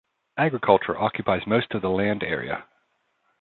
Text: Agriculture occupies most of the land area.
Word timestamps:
Agriculture 0.35 0.99
occupies 0.99 1.45
most 1.45 1.75
of 1.75 1.83
the 1.83 1.89
land 1.91 2.23
area. 2.23 2.65